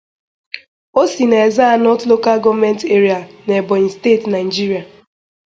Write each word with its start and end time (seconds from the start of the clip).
O 0.99 1.03
si 1.11 1.23
na 1.29 1.37
Ezza 1.47 1.65
North 1.85 2.05
Local 2.11 2.37
Government 2.45 2.79
Area 2.97 3.19
na 3.47 3.53
Ebonyi 3.61 3.89
State 3.97 4.23
(Nigeria). 4.35 4.83